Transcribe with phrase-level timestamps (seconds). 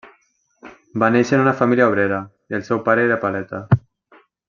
[1.03, 2.17] Va néixer en una família obrera,
[2.59, 3.65] el seu pare era paleta.